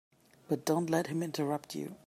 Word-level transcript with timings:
But 0.47 0.65
don't 0.65 0.89
let 0.89 1.05
him 1.07 1.21
interrupt 1.21 1.75
you. 1.75 1.93